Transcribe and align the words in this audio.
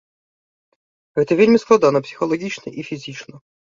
Гэта 1.21 1.37
вельмі 1.41 1.59
складана 1.65 2.03
псіхалагічна 2.07 2.69
і 2.81 2.87
фізічна. 2.89 3.35